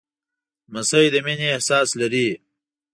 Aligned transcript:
لمسی 0.71 1.05
د 1.13 1.15
مینې 1.25 1.47
احساس 1.55 1.89
لري. 1.99 2.27